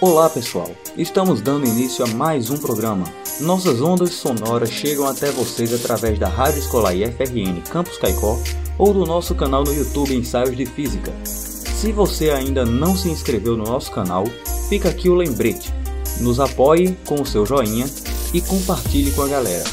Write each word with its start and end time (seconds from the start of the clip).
Olá 0.00 0.28
pessoal, 0.28 0.70
estamos 0.98 1.40
dando 1.40 1.66
início 1.66 2.04
a 2.04 2.08
mais 2.08 2.50
um 2.50 2.58
programa. 2.58 3.06
Nossas 3.40 3.80
ondas 3.80 4.10
sonoras 4.10 4.70
chegam 4.70 5.06
até 5.06 5.30
vocês 5.30 5.72
através 5.72 6.18
da 6.18 6.28
Rádio 6.28 6.58
Escolar 6.58 6.94
IFRN 6.94 7.62
Campus 7.70 7.96
Caicó 7.96 8.38
ou 8.76 8.92
do 8.92 9.06
nosso 9.06 9.34
canal 9.34 9.64
no 9.64 9.72
YouTube 9.72 10.14
Ensaios 10.14 10.54
de 10.54 10.66
Física. 10.66 11.14
Se 11.24 11.90
você 11.90 12.28
ainda 12.28 12.66
não 12.66 12.94
se 12.94 13.08
inscreveu 13.08 13.56
no 13.56 13.64
nosso 13.64 13.90
canal, 13.90 14.26
fica 14.68 14.90
aqui 14.90 15.08
o 15.08 15.14
lembrete. 15.14 15.77
Nos 16.20 16.40
apoie 16.40 16.98
com 17.06 17.22
o 17.22 17.26
seu 17.26 17.46
joinha 17.46 17.86
e 18.34 18.40
compartilhe 18.40 19.12
com 19.12 19.22
a 19.22 19.28
galera. 19.28 19.64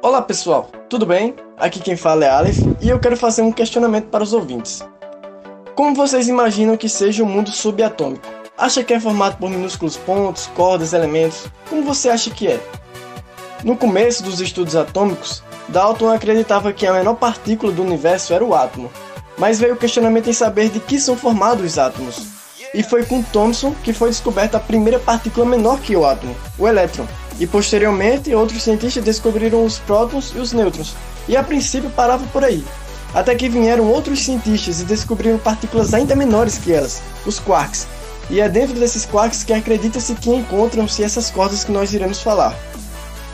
Olá 0.00 0.22
pessoal, 0.22 0.70
tudo 0.88 1.04
bem? 1.04 1.34
Aqui 1.58 1.78
quem 1.78 1.94
fala 1.94 2.24
é 2.24 2.30
Aleph 2.30 2.58
e 2.80 2.88
eu 2.88 2.98
quero 2.98 3.18
fazer 3.18 3.42
um 3.42 3.52
questionamento 3.52 4.06
para 4.06 4.24
os 4.24 4.32
ouvintes. 4.32 4.82
Como 5.74 5.94
vocês 5.94 6.26
imaginam 6.26 6.76
que 6.76 6.88
seja 6.88 7.22
o 7.22 7.26
um 7.26 7.28
mundo 7.28 7.50
subatômico? 7.50 8.26
Acha 8.56 8.82
que 8.82 8.94
é 8.94 9.00
formado 9.00 9.36
por 9.36 9.50
minúsculos 9.50 9.98
pontos, 9.98 10.46
cordas, 10.48 10.94
elementos? 10.94 11.46
Como 11.68 11.82
você 11.82 12.08
acha 12.08 12.30
que 12.30 12.48
é? 12.48 12.81
No 13.64 13.76
começo 13.76 14.24
dos 14.24 14.40
estudos 14.40 14.74
atômicos, 14.74 15.40
Dalton 15.68 16.10
acreditava 16.10 16.72
que 16.72 16.84
a 16.84 16.92
menor 16.92 17.14
partícula 17.14 17.72
do 17.72 17.82
universo 17.82 18.34
era 18.34 18.44
o 18.44 18.54
átomo, 18.56 18.90
mas 19.38 19.60
veio 19.60 19.74
o 19.74 19.76
questionamento 19.76 20.28
em 20.28 20.32
saber 20.32 20.68
de 20.68 20.80
que 20.80 20.98
são 20.98 21.16
formados 21.16 21.64
os 21.64 21.78
átomos. 21.78 22.26
E 22.74 22.82
foi 22.82 23.04
com 23.04 23.22
Thomson 23.22 23.72
que 23.84 23.92
foi 23.92 24.08
descoberta 24.08 24.56
a 24.56 24.60
primeira 24.60 24.98
partícula 24.98 25.46
menor 25.46 25.78
que 25.78 25.94
o 25.94 26.04
átomo, 26.04 26.34
o 26.58 26.66
elétron. 26.66 27.06
E 27.38 27.46
posteriormente, 27.46 28.34
outros 28.34 28.64
cientistas 28.64 29.04
descobriram 29.04 29.64
os 29.64 29.78
prótons 29.78 30.32
e 30.34 30.38
os 30.38 30.52
nêutrons, 30.52 30.96
e 31.28 31.36
a 31.36 31.42
princípio 31.44 31.88
parava 31.90 32.26
por 32.32 32.42
aí. 32.42 32.64
Até 33.14 33.32
que 33.36 33.48
vieram 33.48 33.88
outros 33.88 34.24
cientistas 34.24 34.80
e 34.80 34.84
descobriram 34.84 35.38
partículas 35.38 35.94
ainda 35.94 36.16
menores 36.16 36.58
que 36.58 36.72
elas, 36.72 37.00
os 37.24 37.38
quarks. 37.38 37.86
E 38.28 38.40
é 38.40 38.48
dentro 38.48 38.74
desses 38.74 39.06
quarks 39.06 39.44
que 39.44 39.52
acredita-se 39.52 40.14
que 40.16 40.30
encontram-se 40.30 41.04
essas 41.04 41.30
cordas 41.30 41.62
que 41.62 41.70
nós 41.70 41.92
iremos 41.92 42.20
falar. 42.20 42.56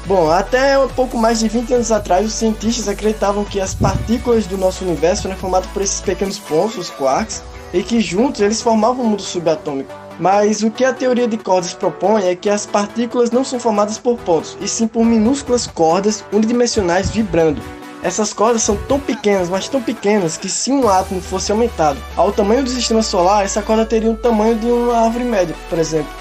Bom, 0.06 0.30
até 0.30 0.78
um 0.78 0.88
pouco 0.88 1.18
mais 1.18 1.38
de 1.40 1.48
20 1.48 1.74
anos 1.74 1.92
atrás, 1.92 2.26
os 2.26 2.32
cientistas 2.32 2.88
acreditavam 2.88 3.44
que 3.44 3.60
as 3.60 3.74
partículas 3.74 4.46
do 4.46 4.56
nosso 4.56 4.84
universo 4.84 5.28
eram 5.28 5.36
formadas 5.36 5.68
por 5.70 5.82
esses 5.82 6.00
pequenos 6.00 6.38
pontos, 6.38 6.78
os 6.78 6.90
quarks, 6.90 7.42
e 7.72 7.82
que 7.82 8.00
juntos 8.00 8.40
eles 8.40 8.62
formavam 8.62 9.04
um 9.04 9.08
mundo 9.08 9.22
subatômico. 9.22 9.92
Mas 10.18 10.62
o 10.62 10.70
que 10.70 10.84
a 10.84 10.92
teoria 10.92 11.28
de 11.28 11.36
cordas 11.36 11.74
propõe 11.74 12.24
é 12.24 12.34
que 12.34 12.50
as 12.50 12.66
partículas 12.66 13.30
não 13.30 13.44
são 13.44 13.60
formadas 13.60 13.98
por 13.98 14.18
pontos, 14.18 14.56
e 14.60 14.66
sim 14.66 14.88
por 14.88 15.04
minúsculas 15.04 15.66
cordas 15.66 16.24
unidimensionais 16.32 17.10
vibrando. 17.10 17.62
Essas 18.02 18.32
cordas 18.32 18.62
são 18.62 18.76
tão 18.88 18.98
pequenas, 18.98 19.48
mas 19.48 19.68
tão 19.68 19.82
pequenas, 19.82 20.36
que 20.36 20.48
se 20.48 20.70
um 20.70 20.88
átomo 20.88 21.20
fosse 21.20 21.52
aumentado 21.52 21.98
ao 22.16 22.32
tamanho 22.32 22.62
do 22.62 22.70
sistema 22.70 23.02
solar, 23.02 23.44
essa 23.44 23.60
corda 23.60 23.84
teria 23.84 24.10
o 24.10 24.16
tamanho 24.16 24.56
de 24.56 24.66
uma 24.66 24.96
árvore 24.98 25.24
média, 25.24 25.54
por 25.68 25.78
exemplo. 25.78 26.17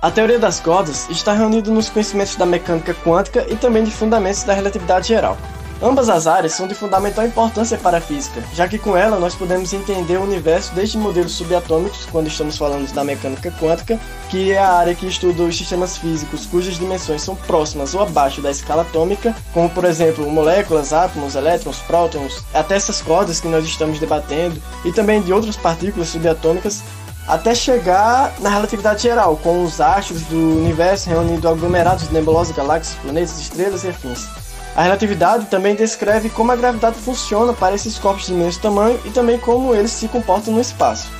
A 0.00 0.12
teoria 0.12 0.38
das 0.38 0.60
cordas 0.60 1.10
está 1.10 1.32
reunida 1.32 1.72
nos 1.72 1.88
conhecimentos 1.88 2.36
da 2.36 2.46
mecânica 2.46 2.94
quântica 2.94 3.44
e 3.50 3.56
também 3.56 3.82
de 3.82 3.90
fundamentos 3.90 4.44
da 4.44 4.54
relatividade 4.54 5.08
geral. 5.08 5.36
Ambas 5.82 6.08
as 6.08 6.28
áreas 6.28 6.52
são 6.52 6.68
de 6.68 6.74
fundamental 6.74 7.26
importância 7.26 7.76
para 7.76 7.98
a 7.98 8.00
física, 8.00 8.40
já 8.54 8.68
que 8.68 8.78
com 8.78 8.96
ela 8.96 9.18
nós 9.18 9.34
podemos 9.34 9.72
entender 9.72 10.16
o 10.16 10.22
universo 10.22 10.72
desde 10.72 10.96
modelos 10.96 11.32
subatômicos, 11.32 12.06
quando 12.12 12.28
estamos 12.28 12.56
falando 12.56 12.88
da 12.92 13.02
mecânica 13.02 13.50
quântica, 13.60 13.98
que 14.28 14.52
é 14.52 14.58
a 14.58 14.72
área 14.72 14.94
que 14.94 15.06
estuda 15.06 15.42
os 15.42 15.56
sistemas 15.56 15.96
físicos 15.96 16.46
cujas 16.46 16.78
dimensões 16.78 17.22
são 17.22 17.34
próximas 17.34 17.92
ou 17.92 18.02
abaixo 18.02 18.40
da 18.40 18.52
escala 18.52 18.82
atômica, 18.82 19.34
como 19.52 19.68
por 19.68 19.84
exemplo 19.84 20.30
moléculas, 20.30 20.92
átomos, 20.92 21.34
elétrons, 21.34 21.78
prótons, 21.78 22.44
até 22.54 22.76
essas 22.76 23.02
cordas 23.02 23.40
que 23.40 23.48
nós 23.48 23.64
estamos 23.64 23.98
debatendo, 23.98 24.62
e 24.84 24.92
também 24.92 25.20
de 25.22 25.32
outras 25.32 25.56
partículas 25.56 26.08
subatômicas, 26.08 26.82
até 27.28 27.54
chegar 27.54 28.32
na 28.40 28.48
relatividade 28.48 29.02
geral, 29.02 29.36
com 29.36 29.62
os 29.62 29.80
astros 29.80 30.22
do 30.22 30.36
universo 30.36 31.10
reunindo 31.10 31.46
aglomerados 31.46 32.08
de 32.08 32.14
nebulosas, 32.14 32.56
galáxias, 32.56 32.98
planetas, 33.02 33.38
estrelas 33.38 33.84
e 33.84 33.88
afins. 33.88 34.26
A 34.74 34.82
relatividade 34.82 35.46
também 35.46 35.74
descreve 35.74 36.30
como 36.30 36.52
a 36.52 36.56
gravidade 36.56 36.98
funciona 36.98 37.52
para 37.52 37.74
esses 37.74 37.98
corpos 37.98 38.26
de 38.26 38.32
imenso 38.32 38.60
tamanho 38.60 38.98
e 39.04 39.10
também 39.10 39.38
como 39.38 39.74
eles 39.74 39.90
se 39.90 40.08
comportam 40.08 40.54
no 40.54 40.60
espaço. 40.60 41.17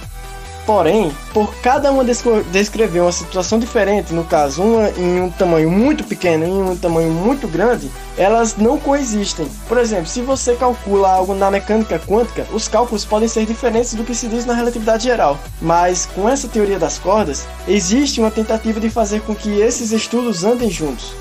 Porém, 0.69 1.11
por 1.33 1.55
cada 1.63 1.91
uma 1.91 2.05
descrever 2.05 3.01
uma 3.01 3.11
situação 3.11 3.59
diferente, 3.59 4.13
no 4.13 4.23
caso, 4.23 4.63
uma 4.63 4.91
em 4.91 5.19
um 5.19 5.31
tamanho 5.31 5.71
muito 5.71 6.05
pequeno 6.05 6.45
e 6.45 6.49
em 6.51 6.63
um 6.63 6.77
tamanho 6.77 7.11
muito 7.11 7.49
grande, 7.49 7.91
elas 8.19 8.55
não 8.55 8.77
coexistem. 8.77 9.49
Por 9.67 9.79
exemplo, 9.79 10.05
se 10.05 10.21
você 10.21 10.55
calcula 10.57 11.11
algo 11.11 11.35
na 11.35 11.51
mecânica 11.51 11.99
quântica, 11.99 12.47
os 12.53 12.69
cálculos 12.69 13.03
podem 13.03 13.27
ser 13.27 13.47
diferentes 13.47 13.95
do 13.95 14.05
que 14.05 14.15
se 14.15 14.29
diz 14.29 14.45
na 14.45 14.53
relatividade 14.53 15.05
geral. 15.05 15.39
Mas 15.59 16.05
com 16.05 16.29
essa 16.29 16.47
teoria 16.47 16.79
das 16.79 16.99
cordas, 16.99 17.47
existe 17.67 18.21
uma 18.21 18.31
tentativa 18.31 18.79
de 18.79 18.91
fazer 18.91 19.23
com 19.23 19.35
que 19.35 19.61
esses 19.61 19.91
estudos 19.91 20.45
andem 20.45 20.71
juntos. 20.71 21.15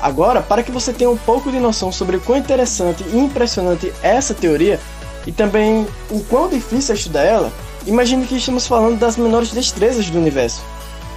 Agora, 0.00 0.40
para 0.40 0.62
que 0.62 0.70
você 0.70 0.92
tenha 0.92 1.10
um 1.10 1.16
pouco 1.16 1.50
de 1.50 1.58
noção 1.58 1.90
sobre 1.90 2.18
o 2.18 2.20
quão 2.20 2.38
interessante 2.38 3.04
e 3.12 3.18
impressionante 3.18 3.92
é 4.04 4.10
essa 4.10 4.34
teoria, 4.34 4.78
e 5.26 5.32
também 5.32 5.84
o 6.08 6.20
quão 6.20 6.48
difícil 6.48 6.94
é 6.94 6.96
estudar 6.96 7.24
ela, 7.24 7.52
imagine 7.86 8.26
que 8.26 8.36
estamos 8.36 8.66
falando 8.66 8.98
das 8.98 9.16
menores 9.16 9.52
destrezas 9.52 10.10
do 10.10 10.18
universo, 10.18 10.62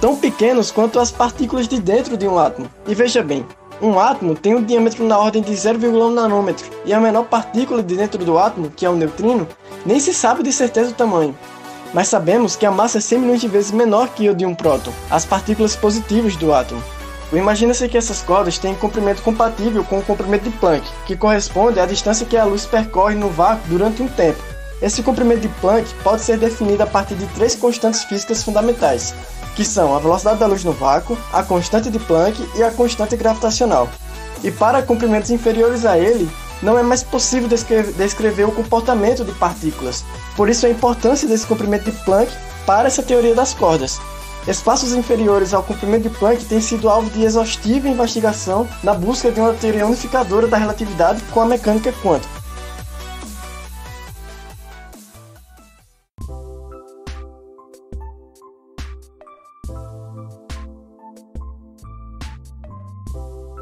tão 0.00 0.16
pequenos 0.16 0.70
quanto 0.70 0.98
as 0.98 1.10
partículas 1.10 1.66
de 1.66 1.80
dentro 1.80 2.16
de 2.16 2.26
um 2.26 2.38
átomo. 2.38 2.70
E 2.86 2.94
veja 2.94 3.22
bem, 3.22 3.44
um 3.82 3.98
átomo 3.98 4.34
tem 4.34 4.54
um 4.54 4.62
diâmetro 4.62 5.04
na 5.04 5.18
ordem 5.18 5.42
de 5.42 5.52
0,1 5.52 6.12
nanômetro, 6.12 6.70
e 6.84 6.92
a 6.92 7.00
menor 7.00 7.24
partícula 7.24 7.82
de 7.82 7.96
dentro 7.96 8.24
do 8.24 8.38
átomo, 8.38 8.70
que 8.70 8.86
é 8.86 8.90
o 8.90 8.96
neutrino, 8.96 9.48
nem 9.84 9.98
se 9.98 10.14
sabe 10.14 10.42
de 10.42 10.52
certeza 10.52 10.90
o 10.90 10.94
tamanho. 10.94 11.36
Mas 11.92 12.08
sabemos 12.08 12.54
que 12.54 12.64
a 12.64 12.70
massa 12.70 12.98
é 12.98 13.00
100 13.00 13.18
milhões 13.18 13.40
de 13.40 13.48
vezes 13.48 13.72
menor 13.72 14.08
que 14.08 14.28
a 14.28 14.32
de 14.32 14.46
um 14.46 14.54
próton, 14.54 14.92
as 15.10 15.24
partículas 15.24 15.74
positivas 15.74 16.36
do 16.36 16.54
átomo. 16.54 16.82
Imagina-se 17.32 17.88
que 17.88 17.96
essas 17.96 18.22
cordas 18.22 18.58
têm 18.58 18.74
comprimento 18.74 19.22
compatível 19.22 19.84
com 19.84 19.98
o 19.98 20.02
comprimento 20.02 20.44
de 20.44 20.50
Planck, 20.58 20.84
que 21.06 21.16
corresponde 21.16 21.78
à 21.78 21.86
distância 21.86 22.26
que 22.26 22.36
a 22.36 22.44
luz 22.44 22.66
percorre 22.66 23.14
no 23.14 23.28
vácuo 23.28 23.68
durante 23.68 24.02
um 24.02 24.08
tempo. 24.08 24.49
Esse 24.82 25.02
comprimento 25.02 25.42
de 25.42 25.48
Planck 25.60 25.92
pode 26.02 26.22
ser 26.22 26.38
definido 26.38 26.82
a 26.82 26.86
partir 26.86 27.14
de 27.14 27.26
três 27.34 27.54
constantes 27.54 28.04
físicas 28.04 28.42
fundamentais, 28.42 29.14
que 29.54 29.64
são 29.64 29.94
a 29.94 29.98
velocidade 29.98 30.38
da 30.38 30.46
luz 30.46 30.64
no 30.64 30.72
vácuo, 30.72 31.18
a 31.32 31.42
constante 31.42 31.90
de 31.90 31.98
Planck 31.98 32.48
e 32.56 32.62
a 32.62 32.70
constante 32.70 33.16
gravitacional. 33.16 33.88
E 34.42 34.50
para 34.50 34.82
comprimentos 34.82 35.30
inferiores 35.30 35.84
a 35.84 35.98
ele, 35.98 36.30
não 36.62 36.78
é 36.78 36.82
mais 36.82 37.02
possível 37.02 37.48
descrever, 37.48 38.44
o 38.44 38.52
comportamento 38.52 39.24
de 39.24 39.32
partículas. 39.32 40.02
Por 40.34 40.48
isso 40.48 40.64
a 40.64 40.70
importância 40.70 41.28
desse 41.28 41.46
comprimento 41.46 41.90
de 41.90 41.96
Planck 42.04 42.32
para 42.64 42.88
essa 42.88 43.02
teoria 43.02 43.34
das 43.34 43.52
cordas, 43.52 44.00
Espaços 44.48 44.94
inferiores 44.94 45.52
ao 45.52 45.62
comprimento 45.62 46.08
de 46.08 46.18
Planck 46.18 46.44
têm 46.46 46.60
sido 46.60 46.88
alvo 46.88 47.10
de 47.10 47.24
exaustiva 47.24 47.88
investigação 47.88 48.66
na 48.82 48.94
busca 48.94 49.30
de 49.30 49.38
uma 49.38 49.52
teoria 49.52 49.86
unificadora 49.86 50.48
da 50.48 50.56
relatividade 50.56 51.22
com 51.30 51.42
a 51.42 51.46
mecânica 51.46 51.92
quântica. 52.02 52.39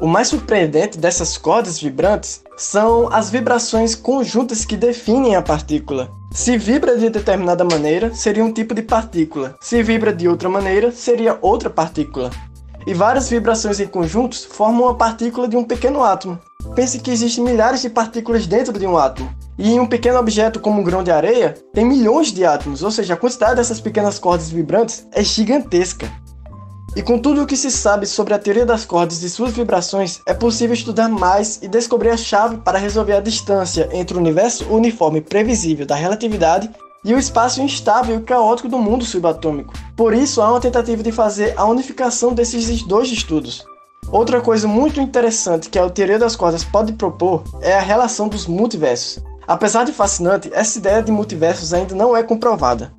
O 0.01 0.07
mais 0.07 0.29
surpreendente 0.29 0.97
dessas 0.97 1.37
cordas 1.37 1.81
vibrantes 1.81 2.41
são 2.55 3.11
as 3.11 3.29
vibrações 3.29 3.95
conjuntas 3.95 4.63
que 4.63 4.77
definem 4.77 5.35
a 5.35 5.41
partícula. 5.41 6.09
Se 6.31 6.57
vibra 6.57 6.97
de 6.97 7.09
determinada 7.09 7.65
maneira, 7.65 8.13
seria 8.13 8.45
um 8.45 8.53
tipo 8.53 8.73
de 8.73 8.81
partícula. 8.81 9.57
Se 9.59 9.83
vibra 9.83 10.13
de 10.13 10.25
outra 10.25 10.47
maneira, 10.47 10.89
seria 10.89 11.37
outra 11.41 11.69
partícula. 11.69 12.29
E 12.87 12.93
várias 12.93 13.29
vibrações 13.29 13.81
em 13.81 13.87
conjuntos 13.87 14.45
formam 14.45 14.83
uma 14.83 14.95
partícula 14.95 15.49
de 15.49 15.57
um 15.57 15.65
pequeno 15.65 16.01
átomo. 16.01 16.39
Pense 16.73 16.99
que 16.99 17.11
existem 17.11 17.43
milhares 17.43 17.81
de 17.81 17.89
partículas 17.89 18.47
dentro 18.47 18.79
de 18.79 18.87
um 18.87 18.97
átomo. 18.97 19.29
E 19.57 19.69
em 19.69 19.81
um 19.81 19.87
pequeno 19.87 20.17
objeto 20.17 20.61
como 20.61 20.79
um 20.79 20.83
grão 20.83 21.03
de 21.03 21.11
areia, 21.11 21.57
tem 21.73 21.83
milhões 21.83 22.31
de 22.31 22.45
átomos, 22.45 22.83
ou 22.83 22.91
seja, 22.91 23.15
a 23.15 23.17
quantidade 23.17 23.57
dessas 23.57 23.81
pequenas 23.81 24.17
cordas 24.17 24.49
vibrantes 24.49 25.05
é 25.11 25.21
gigantesca. 25.21 26.09
E 26.99 27.01
com 27.01 27.17
tudo 27.17 27.41
o 27.41 27.47
que 27.47 27.55
se 27.55 27.71
sabe 27.71 28.05
sobre 28.05 28.33
a 28.33 28.37
teoria 28.37 28.65
das 28.65 28.83
cordas 28.83 29.23
e 29.23 29.29
suas 29.29 29.53
vibrações, 29.53 30.19
é 30.25 30.33
possível 30.33 30.73
estudar 30.73 31.07
mais 31.07 31.57
e 31.61 31.67
descobrir 31.69 32.09
a 32.09 32.17
chave 32.17 32.57
para 32.57 32.77
resolver 32.77 33.13
a 33.13 33.21
distância 33.21 33.87
entre 33.93 34.17
o 34.17 34.19
universo 34.19 34.65
uniforme 34.65 35.21
previsível 35.21 35.85
da 35.85 35.95
relatividade 35.95 36.69
e 37.05 37.13
o 37.13 37.17
espaço 37.17 37.61
instável 37.61 38.17
e 38.17 38.23
caótico 38.23 38.67
do 38.67 38.77
mundo 38.77 39.05
subatômico. 39.05 39.73
Por 39.95 40.13
isso, 40.13 40.41
há 40.41 40.51
uma 40.51 40.59
tentativa 40.59 41.01
de 41.01 41.13
fazer 41.13 41.53
a 41.55 41.63
unificação 41.63 42.33
desses 42.33 42.83
dois 42.83 43.09
estudos. 43.09 43.63
Outra 44.11 44.41
coisa 44.41 44.67
muito 44.67 44.99
interessante 44.99 45.69
que 45.69 45.79
a 45.79 45.89
teoria 45.89 46.19
das 46.19 46.35
cordas 46.35 46.65
pode 46.65 46.91
propor 46.91 47.45
é 47.61 47.75
a 47.75 47.81
relação 47.81 48.27
dos 48.27 48.45
multiversos. 48.45 49.23
Apesar 49.47 49.85
de 49.85 49.93
fascinante, 49.93 50.51
essa 50.53 50.77
ideia 50.77 51.01
de 51.01 51.13
multiversos 51.13 51.73
ainda 51.73 51.95
não 51.95 52.15
é 52.15 52.23
comprovada. 52.23 52.93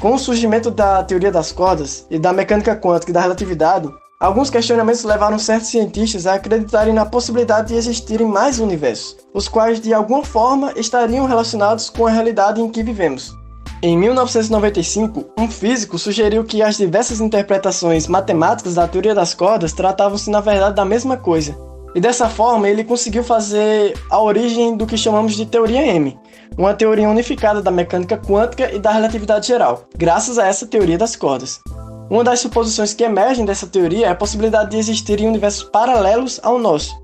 Com 0.00 0.14
o 0.14 0.18
surgimento 0.18 0.70
da 0.70 1.02
teoria 1.02 1.32
das 1.32 1.50
cordas 1.50 2.06
e 2.08 2.20
da 2.20 2.32
mecânica 2.32 2.76
quântica 2.76 3.10
e 3.10 3.12
da 3.14 3.20
relatividade, 3.20 3.88
alguns 4.20 4.48
questionamentos 4.48 5.02
levaram 5.02 5.40
certos 5.40 5.70
cientistas 5.70 6.24
a 6.24 6.34
acreditarem 6.34 6.94
na 6.94 7.04
possibilidade 7.04 7.68
de 7.68 7.74
existirem 7.74 8.28
mais 8.28 8.60
universos, 8.60 9.16
os 9.34 9.48
quais 9.48 9.80
de 9.80 9.92
alguma 9.92 10.24
forma 10.24 10.72
estariam 10.76 11.26
relacionados 11.26 11.90
com 11.90 12.06
a 12.06 12.10
realidade 12.10 12.60
em 12.60 12.70
que 12.70 12.80
vivemos. 12.80 13.36
Em 13.82 13.98
1995, 13.98 15.32
um 15.36 15.50
físico 15.50 15.98
sugeriu 15.98 16.44
que 16.44 16.62
as 16.62 16.76
diversas 16.76 17.20
interpretações 17.20 18.06
matemáticas 18.06 18.74
da 18.74 18.86
teoria 18.86 19.16
das 19.16 19.34
cordas 19.34 19.72
tratavam-se 19.72 20.30
na 20.30 20.40
verdade 20.40 20.76
da 20.76 20.84
mesma 20.84 21.16
coisa. 21.16 21.67
E 21.94 22.00
dessa 22.00 22.28
forma, 22.28 22.68
ele 22.68 22.84
conseguiu 22.84 23.24
fazer 23.24 23.94
a 24.10 24.20
origem 24.20 24.76
do 24.76 24.86
que 24.86 24.96
chamamos 24.96 25.34
de 25.34 25.46
teoria 25.46 25.86
M, 25.86 26.18
uma 26.56 26.74
teoria 26.74 27.08
unificada 27.08 27.62
da 27.62 27.70
mecânica 27.70 28.16
quântica 28.18 28.72
e 28.72 28.78
da 28.78 28.90
relatividade 28.90 29.46
geral, 29.46 29.84
graças 29.96 30.38
a 30.38 30.46
essa 30.46 30.66
teoria 30.66 30.98
das 30.98 31.16
cordas. 31.16 31.60
Uma 32.10 32.24
das 32.24 32.40
suposições 32.40 32.94
que 32.94 33.04
emergem 33.04 33.44
dessa 33.44 33.66
teoria 33.66 34.06
é 34.06 34.10
a 34.10 34.14
possibilidade 34.14 34.70
de 34.70 34.78
existirem 34.78 35.28
universos 35.28 35.64
paralelos 35.64 36.40
ao 36.42 36.58
nosso. 36.58 36.98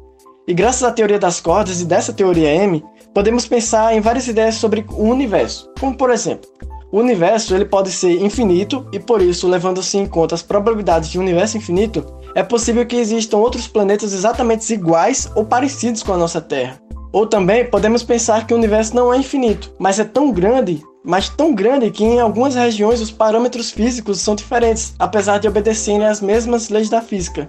E 0.46 0.54
graças 0.54 0.82
à 0.82 0.90
teoria 0.90 1.18
das 1.18 1.40
cordas 1.40 1.80
e 1.80 1.84
dessa 1.84 2.12
teoria 2.12 2.54
M, 2.54 2.84
podemos 3.14 3.46
pensar 3.46 3.94
em 3.94 4.00
várias 4.00 4.26
ideias 4.26 4.56
sobre 4.56 4.84
o 4.90 5.04
universo, 5.04 5.70
como 5.78 5.96
por 5.96 6.10
exemplo, 6.10 6.48
o 6.94 7.00
universo 7.00 7.54
ele 7.54 7.64
pode 7.64 7.90
ser 7.90 8.22
infinito 8.22 8.86
e 8.92 9.00
por 9.00 9.20
isso, 9.20 9.48
levando-se 9.48 9.98
em 9.98 10.06
conta 10.06 10.36
as 10.36 10.42
probabilidades 10.42 11.10
de 11.10 11.18
um 11.18 11.22
universo 11.22 11.56
infinito, 11.56 12.06
é 12.34 12.42
possível 12.42 12.84
que 12.84 12.96
existam 12.96 13.36
outros 13.36 13.68
planetas 13.68 14.12
exatamente 14.12 14.72
iguais 14.72 15.30
ou 15.34 15.44
parecidos 15.44 16.02
com 16.02 16.12
a 16.12 16.16
nossa 16.16 16.40
Terra. 16.40 16.80
Ou 17.12 17.26
também 17.26 17.64
podemos 17.64 18.02
pensar 18.02 18.46
que 18.46 18.52
o 18.52 18.56
universo 18.56 18.94
não 18.94 19.14
é 19.14 19.18
infinito, 19.18 19.72
mas 19.78 20.00
é 20.00 20.04
tão 20.04 20.32
grande, 20.32 20.82
mas 21.04 21.28
tão 21.28 21.54
grande 21.54 21.90
que 21.90 22.02
em 22.02 22.18
algumas 22.18 22.56
regiões 22.56 23.00
os 23.00 23.12
parâmetros 23.12 23.70
físicos 23.70 24.20
são 24.20 24.34
diferentes, 24.34 24.94
apesar 24.98 25.38
de 25.38 25.46
obedecerem 25.46 26.06
às 26.06 26.20
mesmas 26.20 26.70
leis 26.70 26.88
da 26.88 27.00
física. 27.00 27.48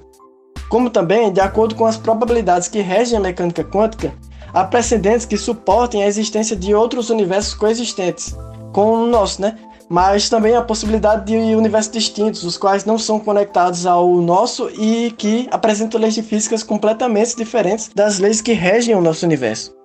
Como 0.70 0.90
também, 0.90 1.32
de 1.34 1.42
acordo 1.42 1.74
com 1.74 1.86
as 1.86 1.98
probabilidades 1.98 2.68
que 2.68 2.80
regem 2.80 3.18
a 3.18 3.22
mecânica 3.22 3.64
quântica, 3.64 4.14
há 4.54 4.64
precedentes 4.64 5.26
que 5.26 5.38
suportem 5.38 6.04
a 6.04 6.08
existência 6.08 6.56
de 6.56 6.76
outros 6.76 7.10
universos 7.10 7.56
coexistentes 7.56 8.36
com 8.72 8.92
o 8.92 9.08
nosso, 9.08 9.42
né? 9.42 9.58
Mas 9.90 10.30
também 10.30 10.56
a 10.56 10.62
possibilidade 10.62 11.26
de 11.26 11.56
universos 11.56 11.92
distintos, 11.92 12.44
os 12.44 12.58
quais 12.58 12.86
não 12.86 12.98
são 12.98 13.20
conectados 13.20 13.86
ao 13.86 14.16
nosso 14.16 14.70
e 14.70 15.12
que 15.12 15.48
apresentam 15.52 16.02
leis 16.02 16.16
de 16.16 16.24
físicas 16.24 16.64
completamente 16.64 17.36
diferentes 17.36 17.92
das 17.94 18.20
leis 18.20 18.42
que 18.42 18.54
regem 18.54 18.96
o 18.96 19.02
nosso 19.02 19.26
universo. 19.26 19.76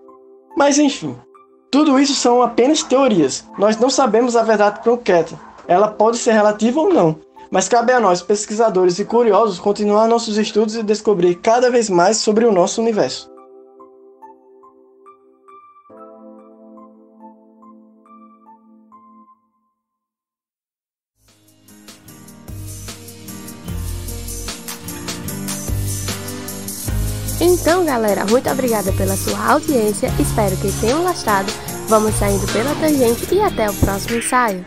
Mas 0.56 0.78
enfim, 0.78 1.14
tudo 1.70 1.98
isso 1.98 2.14
são 2.14 2.42
apenas 2.42 2.82
teorias. 2.82 3.44
Nós 3.58 3.76
não 3.76 3.90
sabemos 3.90 4.36
a 4.36 4.42
verdade 4.42 4.80
concreta. 4.82 5.38
Ela 5.68 5.88
pode 5.88 6.16
ser 6.18 6.32
relativa 6.32 6.80
ou 6.80 6.92
não, 6.92 7.16
mas 7.50 7.68
cabe 7.68 7.92
a 7.92 8.00
nós, 8.00 8.22
pesquisadores 8.22 8.98
e 8.98 9.04
curiosos, 9.04 9.60
continuar 9.60 10.08
nossos 10.08 10.36
estudos 10.36 10.74
e 10.74 10.82
descobrir 10.82 11.36
cada 11.36 11.70
vez 11.70 11.88
mais 11.88 12.16
sobre 12.16 12.44
o 12.44 12.52
nosso 12.52 12.80
universo. 12.80 13.29
Então, 27.52 27.84
galera, 27.84 28.24
muito 28.26 28.48
obrigada 28.48 28.92
pela 28.92 29.16
sua 29.16 29.54
audiência. 29.54 30.08
Espero 30.20 30.56
que 30.56 30.70
tenham 30.80 31.02
gostado. 31.02 31.52
Vamos 31.88 32.14
saindo 32.14 32.46
pela 32.52 32.72
tangente 32.76 33.34
e 33.34 33.40
até 33.40 33.68
o 33.68 33.74
próximo 33.74 34.18
ensaio. 34.18 34.64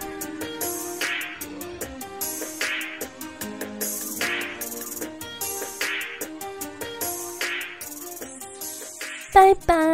Bye 9.34 9.56
bye. 9.66 9.93